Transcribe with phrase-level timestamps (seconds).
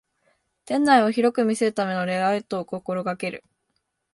[0.65, 3.43] 店内を広く見せるためのレイアウトを心がける